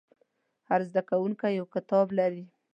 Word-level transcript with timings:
هر 0.69 0.81
زده 0.89 1.01
کوونکی 1.09 1.51
یو 1.59 1.65
کتاب 1.75 2.07
لري. 2.19 2.43